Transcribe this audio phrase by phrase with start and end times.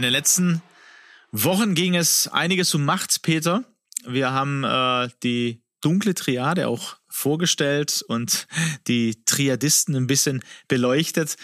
[0.00, 0.62] In den letzten
[1.30, 3.64] Wochen ging es einiges um Macht, Peter.
[4.06, 8.46] Wir haben äh, die dunkle Triade auch vorgestellt und
[8.86, 11.36] die Triadisten ein bisschen beleuchtet.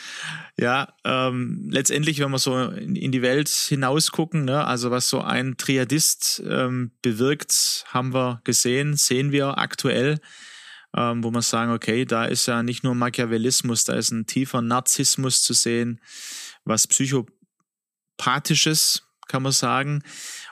[0.59, 5.21] Ja, ähm, letztendlich, wenn wir so in, in die Welt hinausgucken, ne, also was so
[5.21, 10.19] ein Triadist ähm, bewirkt, haben wir gesehen, sehen wir aktuell,
[10.97, 14.63] ähm, wo wir sagen, okay, da ist ja nicht nur Machiavellismus, da ist ein tiefer
[14.63, 16.01] Narzissmus zu sehen,
[16.65, 16.87] was
[18.17, 20.03] psychopathisches, kann man sagen.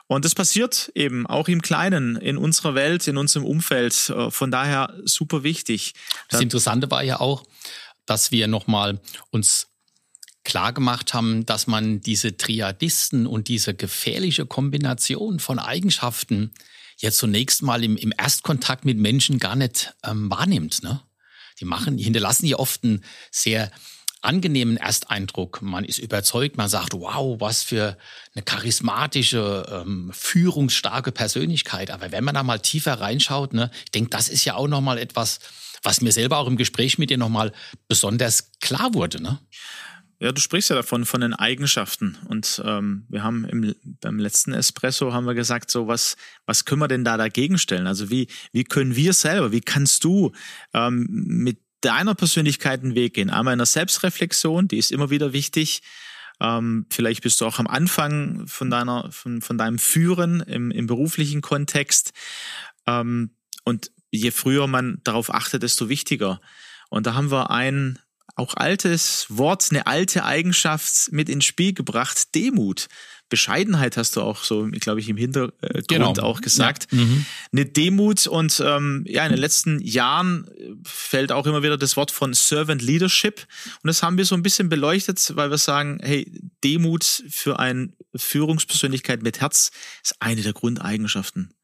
[0.07, 4.09] Und das passiert eben auch im Kleinen, in unserer Welt, in unserem Umfeld.
[4.09, 5.93] Äh, von daher super wichtig.
[6.29, 7.43] Das Interessante war ja auch,
[8.05, 8.99] dass wir nochmal
[9.31, 9.67] uns
[10.43, 16.51] klar gemacht haben, dass man diese Triadisten und diese gefährliche Kombination von Eigenschaften
[16.97, 20.83] jetzt zunächst mal im, im Erstkontakt mit Menschen gar nicht ähm, wahrnimmt.
[20.83, 21.01] Ne?
[21.59, 23.71] Die machen, die hinterlassen ja oft einen sehr
[24.25, 25.61] angenehmen Ersteindruck.
[25.61, 27.97] Man ist überzeugt, man sagt, wow, was für
[28.33, 31.91] eine charismatische, ähm, führungsstarke Persönlichkeit.
[31.91, 34.97] Aber wenn man da mal tiefer reinschaut, ne, ich denke, das ist ja auch nochmal
[34.97, 35.39] etwas,
[35.83, 37.51] was mir selber auch im Gespräch mit dir nochmal
[37.87, 39.21] besonders klar wurde.
[39.21, 39.39] Ne?
[40.19, 42.17] Ja, du sprichst ja davon, von den Eigenschaften.
[42.27, 46.81] Und ähm, wir haben im, beim letzten Espresso haben wir gesagt, so was, was können
[46.81, 47.85] wir denn da dagegen stellen?
[47.85, 50.31] Also wie, wie können wir selber, wie kannst du
[50.73, 53.29] ähm, mit deiner Persönlichkeit einen Weg gehen.
[53.29, 55.81] Einmal in der Selbstreflexion, die ist immer wieder wichtig.
[56.41, 60.87] Ähm, vielleicht bist du auch am Anfang von deiner, von, von deinem Führen im, im
[60.87, 62.11] beruflichen Kontext.
[62.87, 66.41] Ähm, und je früher man darauf achtet, desto wichtiger.
[66.89, 67.99] Und da haben wir ein
[68.35, 72.87] auch altes Wort, eine alte Eigenschaft mit ins Spiel gebracht, Demut.
[73.29, 76.13] Bescheidenheit hast du auch so, glaube ich, im Hintergrund genau.
[76.19, 76.87] auch gesagt.
[76.91, 76.99] Ja.
[76.99, 77.25] Mhm.
[77.51, 80.47] Eine Demut und ähm, ja, in den letzten Jahren
[80.83, 83.47] fällt auch immer wieder das Wort von Servant Leadership
[83.81, 86.31] und das haben wir so ein bisschen beleuchtet, weil wir sagen, hey,
[86.63, 89.71] Demut für eine Führungspersönlichkeit mit Herz
[90.03, 91.54] ist eine der Grundeigenschaften.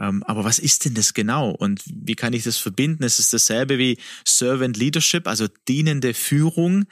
[0.00, 3.02] Ähm, aber was ist denn das genau und wie kann ich das verbinden?
[3.02, 6.86] Es ist dasselbe wie Servant Leadership, also dienende Führung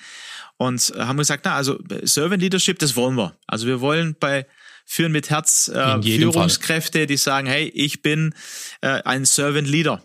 [0.56, 3.38] und haben gesagt, na, also Servant Leadership, das wollen wir.
[3.46, 4.46] Also wir wollen bei
[4.84, 7.06] Führen mit Herz äh, Führungskräfte, Fall.
[7.06, 8.34] die sagen, hey, ich bin
[8.80, 10.02] äh, ein Servant Leader.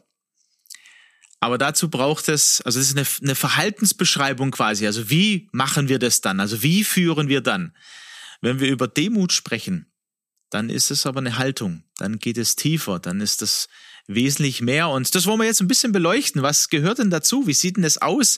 [1.40, 4.86] Aber dazu braucht es, also das ist eine, eine Verhaltensbeschreibung quasi.
[4.86, 6.40] Also wie machen wir das dann?
[6.40, 7.76] Also wie führen wir dann?
[8.42, 9.91] Wenn wir über Demut sprechen,
[10.52, 11.84] dann ist es aber eine Haltung.
[11.98, 13.00] Dann geht es tiefer.
[13.00, 13.70] Dann ist das
[14.06, 14.90] wesentlich mehr.
[14.90, 16.44] Und das wollen wir jetzt ein bisschen beleuchten.
[16.44, 17.48] Was gehört denn dazu?
[17.48, 18.38] Wie sieht denn das aus?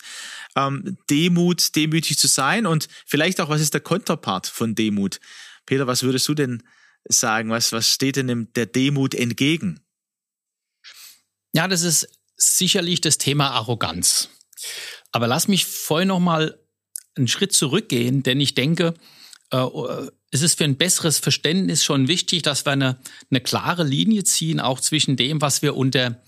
[0.55, 5.19] Ähm, Demut, demütig zu sein und vielleicht auch, was ist der Konterpart von Demut?
[5.65, 6.61] Peter, was würdest du denn
[7.05, 7.49] sagen?
[7.49, 9.79] Was, was steht denn der Demut entgegen?
[11.53, 14.29] Ja, das ist sicherlich das Thema Arroganz.
[15.11, 16.59] Aber lass mich vorher noch mal
[17.15, 18.93] einen Schritt zurückgehen, denn ich denke,
[20.31, 22.97] es ist für ein besseres Verständnis schon wichtig, dass wir eine,
[23.29, 26.19] eine klare Linie ziehen, auch zwischen dem, was wir unter,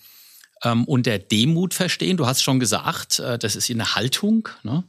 [0.63, 2.17] ähm, unter Demut verstehen.
[2.17, 4.47] Du hast schon gesagt, äh, das ist hier eine Haltung.
[4.61, 4.83] Ne?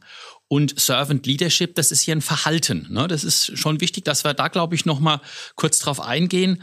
[0.47, 2.85] Und Servant Leadership, das ist hier ein Verhalten.
[2.91, 3.07] Ne?
[3.07, 5.19] Das ist schon wichtig, dass wir da, glaube ich, noch mal
[5.55, 6.61] kurz drauf eingehen.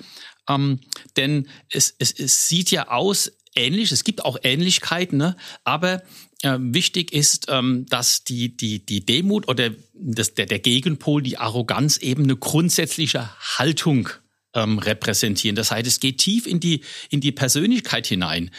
[0.49, 0.79] Ähm,
[1.17, 5.37] denn es, es, es sieht ja aus, ähnlich, es gibt auch Ähnlichkeiten, ne?
[5.65, 6.03] aber
[6.45, 11.39] äh, wichtig ist, ähm, dass die, die, die Demut oder das, der, der Gegenpol, die
[11.39, 14.11] Arroganz eben eine grundsätzliche Haltung
[14.55, 15.57] ähm, repräsentieren.
[15.57, 18.51] Das heißt, es geht tief in die, in die Persönlichkeit hinein.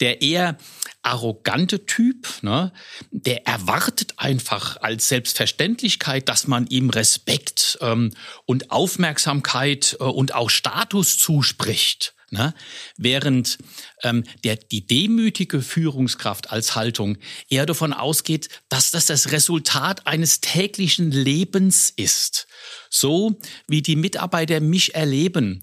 [0.00, 0.58] Der eher
[1.02, 2.72] arrogante Typ, ne,
[3.10, 8.12] der erwartet einfach als Selbstverständlichkeit, dass man ihm Respekt ähm,
[8.44, 12.15] und Aufmerksamkeit äh, und auch Status zuspricht.
[12.36, 12.54] Ne?
[12.98, 13.56] Während
[14.02, 17.16] ähm, der, die demütige Führungskraft als Haltung
[17.48, 22.46] eher davon ausgeht, dass das das Resultat eines täglichen Lebens ist.
[22.90, 25.62] So wie die Mitarbeiter mich erleben,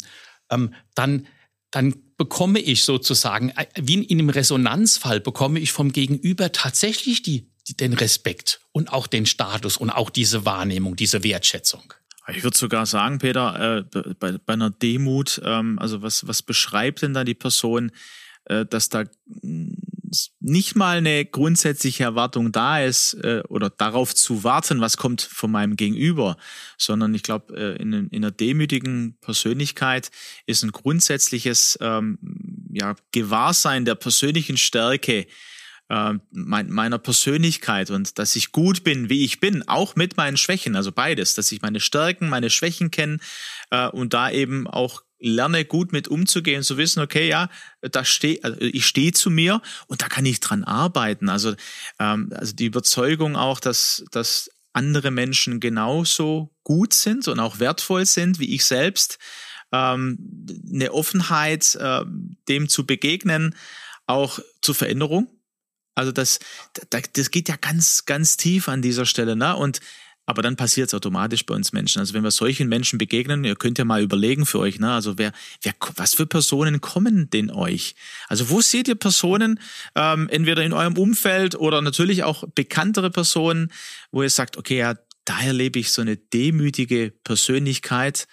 [0.50, 1.28] ähm, dann,
[1.70, 7.52] dann bekomme ich sozusagen, äh, wie in einem Resonanzfall, bekomme ich vom Gegenüber tatsächlich die,
[7.80, 11.94] den Respekt und auch den Status und auch diese Wahrnehmung, diese Wertschätzung.
[12.30, 17.02] Ich würde sogar sagen, Peter, äh, bei, bei einer Demut, ähm, also was, was beschreibt
[17.02, 17.92] denn da die Person,
[18.46, 19.04] äh, dass da
[20.40, 25.52] nicht mal eine grundsätzliche Erwartung da ist äh, oder darauf zu warten, was kommt von
[25.52, 26.38] meinem Gegenüber,
[26.78, 30.12] sondern ich glaube, äh, in, in einer demütigen Persönlichkeit
[30.46, 32.20] ist ein grundsätzliches ähm,
[32.72, 35.26] ja, Gewahrsein der persönlichen Stärke
[35.90, 40.38] äh, mein, meiner Persönlichkeit und dass ich gut bin, wie ich bin, auch mit meinen
[40.38, 43.20] Schwächen, also beides, dass ich meine Stärken, meine Schwächen kenne
[43.70, 47.50] äh, und da eben auch lerne gut mit umzugehen, zu wissen, okay, ja,
[47.82, 51.30] da stehe, also ich stehe zu mir und da kann ich dran arbeiten.
[51.30, 51.56] Also,
[52.00, 58.06] ähm, also die Überzeugung auch, dass, dass andere Menschen genauso gut sind und auch wertvoll
[58.06, 59.18] sind wie ich selbst,
[59.72, 60.18] ähm,
[60.72, 62.04] eine Offenheit, äh,
[62.50, 63.56] dem zu begegnen,
[64.06, 65.28] auch zur Veränderung.
[65.96, 66.40] Also das,
[66.90, 69.56] das geht ja ganz, ganz tief an dieser Stelle, ne?
[69.56, 69.80] Und
[70.26, 72.00] aber dann passiert es automatisch bei uns Menschen.
[72.00, 74.94] Also wenn wir solchen Menschen begegnen, ihr könnt ja mal überlegen für euch, ne?
[74.94, 77.96] Also wer, wer, was für Personen kommen denn euch?
[78.30, 79.60] Also wo seht ihr Personen,
[79.96, 83.72] ähm, entweder in eurem Umfeld oder natürlich auch bekanntere Personen,
[84.12, 88.28] wo ihr sagt, okay, ja, da erlebe ich so eine demütige Persönlichkeit,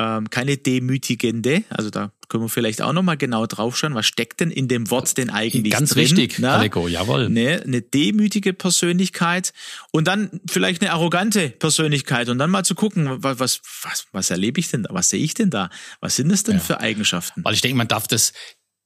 [0.00, 1.64] ähm, keine demütigende.
[1.68, 5.18] Also da können wir vielleicht auch nochmal genau draufschauen, was steckt denn in dem Wort
[5.18, 6.04] denn eigentlich Ganz drin?
[6.04, 6.50] wichtig, ne?
[6.50, 7.28] Aleko, jawohl.
[7.28, 9.52] Ne, eine demütige Persönlichkeit
[9.92, 14.30] und dann vielleicht eine arrogante Persönlichkeit und dann mal zu gucken, was, was, was, was
[14.30, 15.68] erlebe ich denn da, was sehe ich denn da,
[16.00, 16.60] was sind das denn ja.
[16.60, 17.44] für Eigenschaften?
[17.44, 18.32] Weil ich denke, man darf das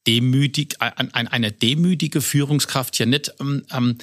[0.09, 3.99] demütig, eine demütige Führungskraft ja nicht ähm, ähm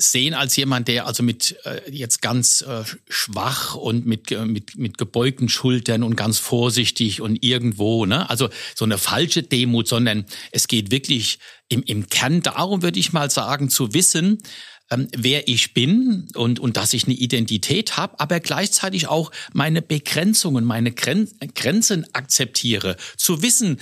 [0.00, 4.78] sehen als jemand, der also mit äh, jetzt ganz äh, schwach und mit, äh, mit,
[4.78, 8.28] mit gebeugten Schultern und ganz vorsichtig und irgendwo, ne?
[8.30, 11.38] Also so eine falsche Demut, sondern es geht wirklich
[11.68, 14.38] im, im Kern darum, würde ich mal sagen, zu wissen,
[14.90, 19.82] ähm, wer ich bin und, und dass ich eine Identität habe, aber gleichzeitig auch meine
[19.82, 22.96] Begrenzungen, meine Gren Grenzen akzeptiere.
[23.18, 23.78] Zu wissen,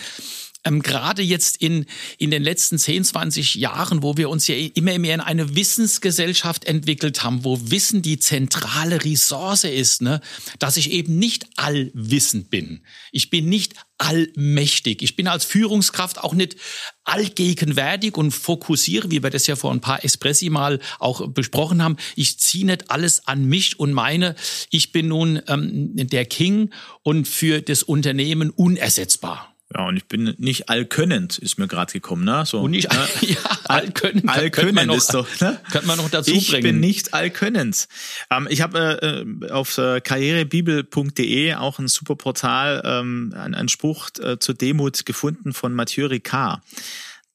[0.65, 1.87] ähm, gerade jetzt in,
[2.19, 6.65] in den letzten 10, 20 Jahren, wo wir uns ja immer mehr in eine Wissensgesellschaft
[6.65, 10.21] entwickelt haben, wo Wissen die zentrale Ressource ist, ne,
[10.59, 12.83] dass ich eben nicht allwissend bin.
[13.13, 15.03] Ich bin nicht allmächtig.
[15.03, 16.57] Ich bin als Führungskraft auch nicht
[17.05, 21.97] allgegenwärtig und fokussiere, wie wir das ja vor ein paar Espressi mal auch besprochen haben.
[22.15, 24.37] Ich ziehe nicht alles an mich und meine,
[24.71, 26.71] ich bin nun ähm, der King
[27.03, 29.55] und für das Unternehmen unersetzbar.
[29.75, 32.47] Ja, und ich bin nicht allkönnend, ist mir gerade gekommen, ne?
[32.47, 33.07] So, und nicht, ne?
[33.21, 34.27] ja, allkönnend.
[34.27, 35.61] Allkönnend ist doch, ne?
[35.71, 36.65] Könnte man noch dazu ich bringen.
[36.65, 37.87] Ich bin nicht allkönnend.
[38.31, 44.09] Ähm, ich habe äh, auf äh, karrierebibel.de auch ein super Portal, ähm, einen, einen Spruch
[44.21, 46.63] äh, zur Demut gefunden von Mathieu Ricard.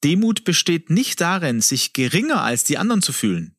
[0.02, 3.54] Demut besteht nicht darin, sich geringer als die anderen zu fühlen,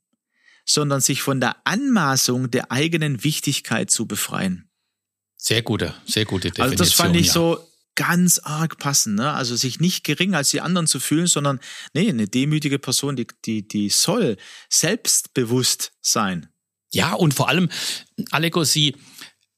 [0.66, 4.70] sondern sich von der Anmaßung der eigenen Wichtigkeit zu befreien.
[5.38, 6.72] Sehr gute, sehr gute Definition.
[6.72, 7.34] Also das fand ich ja.
[7.34, 9.16] so ganz arg passen.
[9.16, 9.32] Ne?
[9.32, 11.60] Also sich nicht geringer als die anderen zu fühlen, sondern
[11.94, 14.38] nee, eine demütige Person, die, die, die soll
[14.70, 16.48] selbstbewusst sein.
[16.94, 17.70] Ja, und vor allem,
[18.32, 18.96] Aleko, sie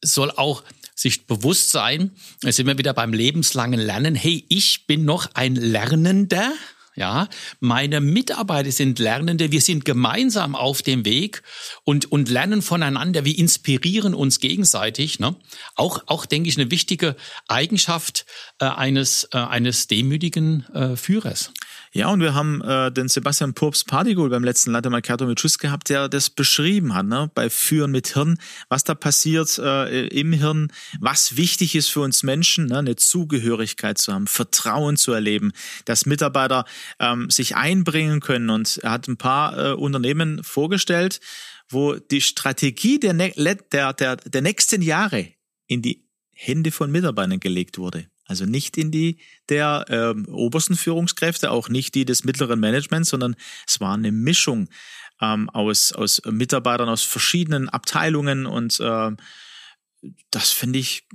[0.04, 0.64] soll auch
[0.96, 2.12] sich bewusst sein,
[2.42, 6.54] da sind wir wieder beim lebenslangen Lernen, hey, ich bin noch ein Lernender,
[6.98, 7.30] ja,
[7.60, 11.44] meine Mitarbeiter sind Lernende, wir sind gemeinsam auf dem Weg
[11.84, 15.20] und, und lernen voneinander, wir inspirieren uns gegenseitig.
[15.20, 15.36] Ne?
[15.76, 17.16] Auch, auch denke ich, eine wichtige
[17.48, 18.26] Eigenschaft
[18.60, 21.52] äh, eines, äh, eines demütigen äh, Führers.
[21.94, 25.58] Ja, und wir haben äh, den Sebastian Purps Partigol beim letzten Latte Macchiato mit Schuss
[25.58, 27.32] gehabt, der das beschrieben hat, ne?
[27.34, 28.38] bei Führen mit Hirn,
[28.70, 32.80] was da passiert äh, im Hirn, was wichtig ist für uns Menschen, ne?
[32.80, 35.54] eine Zugehörigkeit zu haben, Vertrauen zu erleben,
[35.86, 36.66] dass Mitarbeiter
[37.00, 38.50] ähm, sich einbringen können.
[38.50, 41.22] Und er hat ein paar äh, Unternehmen vorgestellt,
[41.70, 45.34] wo die Strategie der, der, der, der nächsten Jahre
[45.68, 48.08] in die Hände von Mitarbeitern gelegt wurde.
[48.28, 49.18] Also nicht in die
[49.50, 54.70] der ähm, obersten Führungskräfte, auch nicht die des mittleren Managements, sondern es war eine Mischung
[55.22, 59.12] ähm, aus, aus Mitarbeitern aus verschiedenen Abteilungen und äh,
[60.30, 61.08] das finde ich,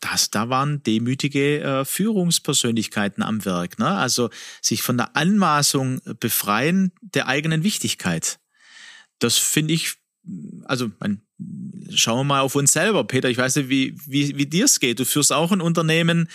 [0.00, 3.78] das, da waren demütige äh, Führungspersönlichkeiten am Werk.
[3.78, 3.86] Ne?
[3.86, 8.38] Also sich von der Anmaßung befreien der eigenen Wichtigkeit.
[9.20, 9.94] Das finde ich,
[10.64, 11.22] also man,
[11.94, 13.04] schauen wir mal auf uns selber.
[13.04, 14.98] Peter, ich weiß nicht, wie, wie, wie dir es geht.
[14.98, 16.28] Du führst auch ein Unternehmen.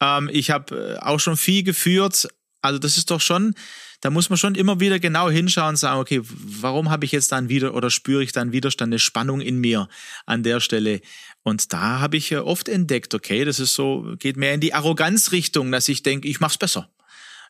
[0.00, 2.28] Ähm, ich habe äh, auch schon viel geführt.
[2.60, 3.54] Also das ist doch schon,
[4.00, 7.32] da muss man schon immer wieder genau hinschauen und sagen, okay, warum habe ich jetzt
[7.32, 9.88] dann wieder oder spüre ich dann Widerstand, eine Spannung in mir
[10.26, 11.00] an der Stelle?
[11.42, 15.72] Und da habe ich oft entdeckt, okay, das ist so, geht mehr in die Arroganzrichtung,
[15.72, 16.90] dass ich denke, ich mach's besser.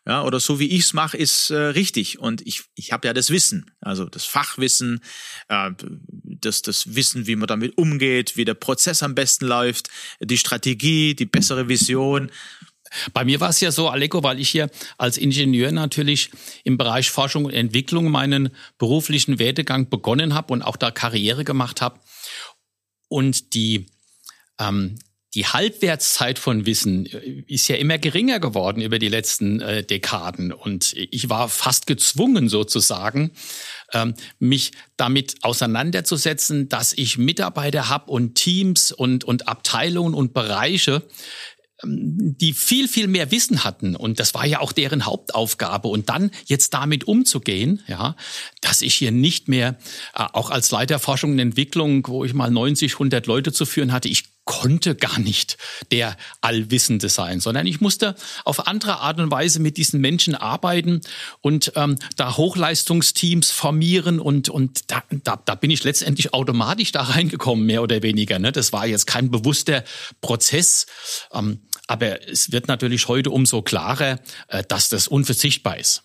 [0.08, 2.18] Ja, oder so wie ich's mache, ist äh, richtig.
[2.18, 5.02] Und ich, ich habe ja das Wissen, also das Fachwissen,
[5.48, 5.70] äh,
[6.24, 11.14] das, das Wissen, wie man damit umgeht, wie der Prozess am besten läuft, die Strategie,
[11.14, 12.30] die bessere Vision.
[13.12, 16.30] Bei mir war es ja so, Aleko, weil ich hier als Ingenieur natürlich
[16.64, 18.48] im Bereich Forschung und Entwicklung meinen
[18.78, 22.00] beruflichen Werdegang begonnen habe und auch da Karriere gemacht habe.
[23.08, 23.84] Und die,
[24.58, 24.98] ähm,
[25.34, 30.52] die Halbwertszeit von Wissen äh, ist ja immer geringer geworden über die letzten äh, Dekaden.
[30.52, 33.32] Und ich war fast gezwungen sozusagen,
[33.92, 41.02] ähm, mich damit auseinanderzusetzen, dass ich Mitarbeiter habe und Teams und, und Abteilungen und Bereiche,
[41.84, 43.96] ähm, die viel, viel mehr Wissen hatten.
[43.96, 45.88] Und das war ja auch deren Hauptaufgabe.
[45.88, 48.16] Und dann jetzt damit umzugehen, ja,
[48.62, 49.78] dass ich hier nicht mehr,
[50.14, 53.92] äh, auch als Leiter Forschung und Entwicklung, wo ich mal 90, 100 Leute zu führen
[53.92, 55.58] hatte, ich konnte gar nicht
[55.90, 58.14] der Allwissende sein, sondern ich musste
[58.46, 61.02] auf andere Art und Weise mit diesen Menschen arbeiten
[61.42, 67.02] und ähm, da Hochleistungsteams formieren und, und da, da, da bin ich letztendlich automatisch da
[67.02, 68.38] reingekommen, mehr oder weniger.
[68.38, 68.50] Ne?
[68.50, 69.84] Das war jetzt kein bewusster
[70.22, 70.86] Prozess.
[71.30, 76.04] Ähm, aber es wird natürlich heute umso klarer, äh, dass das unverzichtbar ist.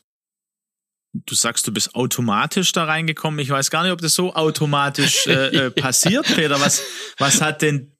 [1.13, 3.39] Du sagst, du bist automatisch da reingekommen.
[3.39, 6.59] Ich weiß gar nicht, ob das so automatisch äh, äh passiert, Peter.
[6.59, 6.83] Was,
[7.19, 7.92] was hat denn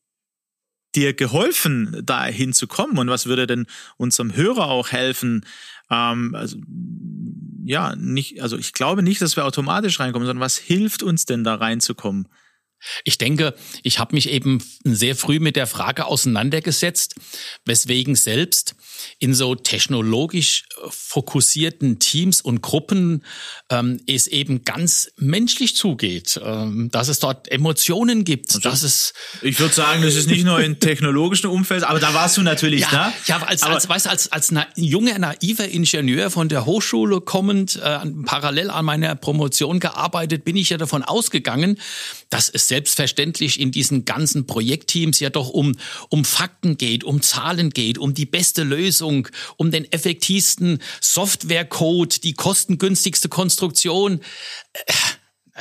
[0.96, 2.98] dir geholfen, da hinzukommen?
[2.98, 5.46] Und was würde denn unserem Hörer auch helfen?
[5.90, 6.58] Ähm, also,
[7.66, 11.44] ja, nicht, also ich glaube nicht, dass wir automatisch reinkommen, sondern was hilft uns denn
[11.44, 12.28] da reinzukommen?
[13.06, 17.16] Ich denke, ich habe mich eben sehr früh mit der Frage auseinandergesetzt,
[17.66, 18.76] weswegen selbst
[19.20, 23.24] in so technologisch äh, fokussierten Teams und Gruppen
[23.70, 29.14] ähm, es eben ganz menschlich zugeht, ähm, dass es dort Emotionen gibt, also, dass es.
[29.42, 32.82] Ich würde sagen, das ist nicht nur im technologischen Umfeld, aber da warst du natürlich
[32.82, 33.14] ja, da.
[33.28, 37.76] Ja, als, aber, als, weißt, als, als na, junger, naiver Ingenieur von der Hochschule kommend,
[37.78, 41.80] äh, parallel an meiner Promotion gearbeitet, bin ich ja davon ausgegangen,
[42.30, 45.76] dass es selbstverständlich in diesen ganzen Projektteams ja doch um,
[46.10, 52.34] um Fakten geht, um Zahlen geht, um die beste Lösung, um den effektivsten Softwarecode, die
[52.34, 54.22] kostengünstigste Konstruktion.
[54.74, 54.94] Äh,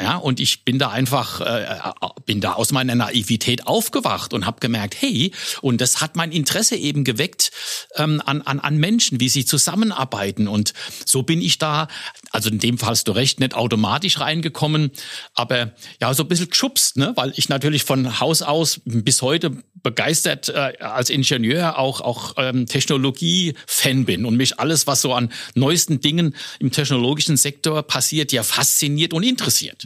[0.01, 1.93] ja, und ich bin da einfach, äh, äh,
[2.25, 6.77] bin da aus meiner Naivität aufgewacht und habe gemerkt, hey, und das hat mein Interesse
[6.77, 7.51] eben geweckt
[7.97, 10.49] ähm, an, an, an Menschen, wie sie zusammenarbeiten.
[10.49, 10.73] Und
[11.05, 11.89] so bin ich da,
[12.31, 14.93] also in dem Fall hast du recht, nicht automatisch reingekommen,
[15.35, 17.13] aber ja, so ein bisschen geschubst, ne?
[17.17, 22.67] weil ich natürlich von Haus aus bis heute begeistert äh, als Ingenieur auch, auch ähm,
[22.67, 28.43] Technologie-Fan bin und mich alles, was so an neuesten Dingen im technologischen Sektor passiert, ja
[28.43, 29.82] fasziniert und interessiert.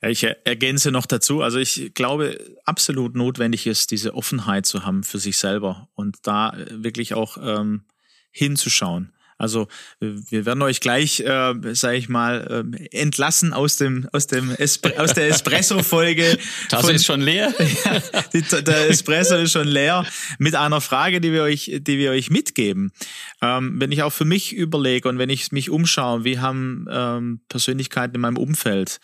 [0.00, 5.02] Ja, ich ergänze noch dazu, also ich glaube, absolut notwendig ist, diese Offenheit zu haben
[5.02, 7.82] für sich selber und da wirklich auch ähm,
[8.30, 9.12] hinzuschauen.
[9.38, 9.68] Also
[10.00, 14.98] wir werden euch gleich, äh, sage ich mal, äh, entlassen aus dem aus dem Espre
[14.98, 16.38] aus der Espresso-Folge.
[16.70, 17.54] Das ist schon leer.
[17.84, 18.02] ja,
[18.32, 20.04] die, der Espresso ist schon leer
[20.38, 22.92] mit einer Frage, die wir euch, die wir euch mitgeben.
[23.40, 27.40] Ähm, wenn ich auch für mich überlege und wenn ich mich umschaue, wie haben ähm,
[27.48, 28.98] Persönlichkeiten in meinem Umfeld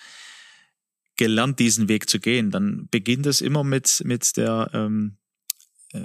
[1.17, 5.17] gelernt, diesen Weg zu gehen, dann beginnt es immer mit mit der ähm,
[5.93, 6.01] äh,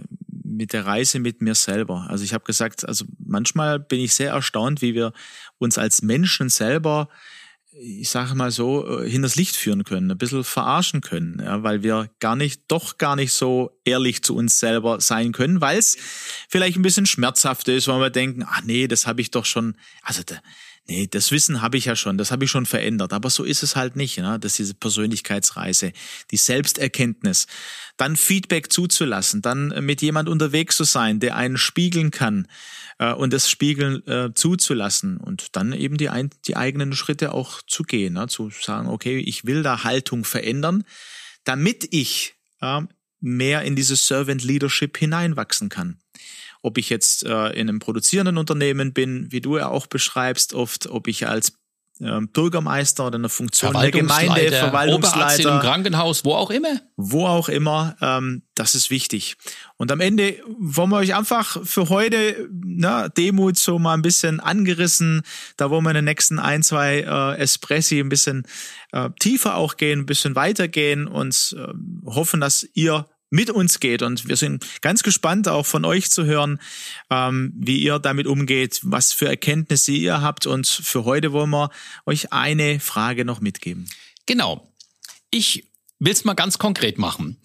[0.49, 2.07] mit der Reise mit mir selber.
[2.09, 5.13] Also ich habe gesagt, also manchmal bin ich sehr erstaunt, wie wir
[5.57, 7.09] uns als Menschen selber,
[7.71, 11.83] ich sage mal so, äh, hinters Licht führen können, ein bisschen verarschen können, ja, weil
[11.83, 15.97] wir gar nicht, doch gar nicht so ehrlich zu uns selber sein können, weil es
[16.49, 19.77] vielleicht ein bisschen schmerzhaft ist, weil wir denken, ach nee, das habe ich doch schon,
[20.01, 20.35] also da,
[20.89, 23.13] nee, das Wissen habe ich ja schon, das habe ich schon verändert.
[23.13, 24.17] Aber so ist es halt nicht.
[24.17, 24.39] Ne?
[24.39, 25.93] Das ist diese Persönlichkeitsreise,
[26.31, 27.47] die Selbsterkenntnis,
[27.95, 32.47] dann Feedback zuzulassen, dann mit jemand unterwegs zu sein, der einen spiegeln kann
[32.97, 37.61] äh, und das Spiegeln äh, zuzulassen und dann eben die, ein, die eigenen Schritte auch
[37.67, 38.27] zu gehen, ne?
[38.27, 40.83] zu sagen, okay, ich will da Haltung verändern,
[41.43, 42.81] damit ich äh,
[43.21, 45.99] mehr in dieses Servant Leadership hineinwachsen kann
[46.61, 50.87] ob ich jetzt äh, in einem produzierenden Unternehmen bin, wie du ja auch beschreibst, oft,
[50.87, 51.53] ob ich als
[52.01, 56.79] äh, Bürgermeister oder eine Funktion der Gemeinde, Verwaltungsleiter, im Krankenhaus, wo auch immer.
[56.95, 59.35] Wo auch immer, ähm, das ist wichtig.
[59.75, 64.39] Und am Ende wollen wir euch einfach für heute na, Demut so mal ein bisschen
[64.39, 65.23] angerissen.
[65.57, 68.43] Da wollen wir in den nächsten ein, zwei äh, Espressi ein bisschen
[68.91, 71.73] äh, tiefer auch gehen, ein bisschen weitergehen und äh,
[72.05, 74.01] hoffen, dass ihr mit uns geht.
[74.01, 76.59] Und wir sind ganz gespannt, auch von euch zu hören,
[77.09, 80.45] ähm, wie ihr damit umgeht, was für Erkenntnisse ihr habt.
[80.45, 81.69] Und für heute wollen wir
[82.05, 83.89] euch eine Frage noch mitgeben.
[84.25, 84.71] Genau.
[85.31, 85.65] Ich
[85.99, 87.37] will es mal ganz konkret machen.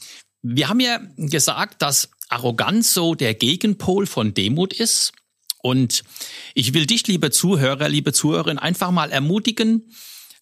[0.43, 5.13] Wir haben ja gesagt, dass Arroganz so der Gegenpol von Demut ist.
[5.63, 6.05] Und
[6.53, 9.91] ich will dich, liebe Zuhörer, liebe Zuhörerin, einfach mal ermutigen,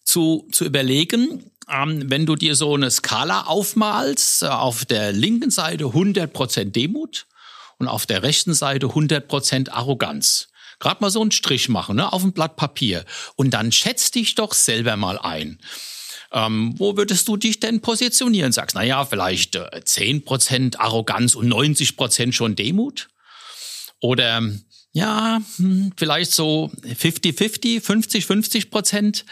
[0.03, 5.51] zu, zu überlegen, ähm, wenn du dir so eine Skala aufmalst, äh, auf der linken
[5.51, 7.25] Seite 100% Demut
[7.77, 10.49] und auf der rechten Seite 100% Arroganz.
[10.79, 13.05] Gerade mal so einen Strich machen, ne, auf ein Blatt Papier.
[13.35, 15.59] Und dann schätz dich doch selber mal ein.
[16.33, 18.51] Ähm, wo würdest du dich denn positionieren?
[18.51, 23.09] Sagst, na ja, vielleicht äh, 10% Arroganz und 90% schon Demut?
[23.99, 24.41] Oder
[24.91, 29.25] ja, hm, vielleicht so 50-50, 50-50 Prozent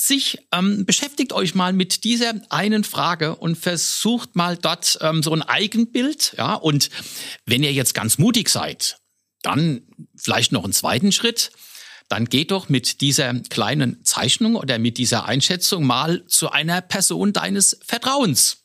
[0.00, 5.32] sich ähm, beschäftigt euch mal mit dieser einen Frage und versucht mal dort ähm, so
[5.32, 6.54] ein Eigenbild, ja.
[6.54, 6.90] Und
[7.44, 8.98] wenn ihr jetzt ganz mutig seid,
[9.42, 9.82] dann
[10.16, 11.50] vielleicht noch einen zweiten Schritt.
[12.08, 17.32] Dann geht doch mit dieser kleinen Zeichnung oder mit dieser Einschätzung mal zu einer Person
[17.32, 18.64] deines Vertrauens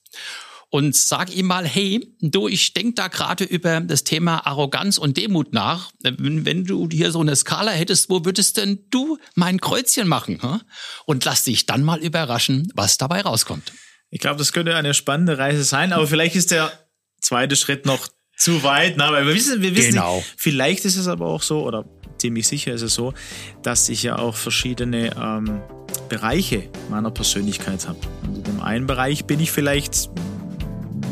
[0.75, 5.15] und sag ihm mal, hey, du, ich denk da gerade über das Thema Arroganz und
[5.15, 5.93] Demut nach.
[6.01, 10.37] Wenn, wenn, du hier so eine Skala hättest, wo würdest denn du mein Kreuzchen machen?
[11.05, 13.71] Und lass dich dann mal überraschen, was dabei rauskommt.
[14.09, 16.73] Ich glaube, das könnte eine spannende Reise sein, aber vielleicht ist der
[17.21, 18.95] zweite Schritt noch zu weit.
[18.97, 20.17] Na, weil wir wissen, wir wissen genau.
[20.17, 21.85] nicht, vielleicht ist es aber auch so, oder
[22.17, 23.13] ziemlich sicher ist es so,
[23.63, 25.61] dass ich ja auch verschiedene ähm,
[26.09, 27.99] Bereiche meiner Persönlichkeit habe.
[28.23, 30.09] Und in dem einen Bereich bin ich vielleicht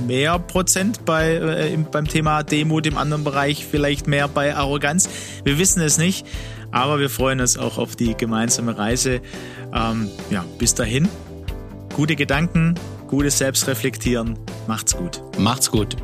[0.06, 5.10] mehr Prozent bei, äh, beim Thema Demut, im anderen Bereich vielleicht mehr bei Arroganz.
[5.44, 6.26] Wir wissen es nicht,
[6.72, 9.22] aber wir freuen uns auch auf die gemeinsame Reise.
[9.74, 11.08] Ähm, ja, bis dahin,
[11.96, 12.76] gute Gedanken,
[13.08, 14.38] gutes Selbstreflektieren.
[14.68, 15.22] Macht's gut.
[15.38, 15.98] Macht's gut.